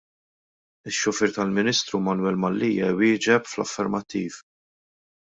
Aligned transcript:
Ix-xufier 0.91 1.33
tal-Ministru 1.35 1.99
Manwel 2.05 2.39
Mallia 2.45 2.89
iwieġeb 2.95 3.43
fl-affermattiv. 3.51 4.41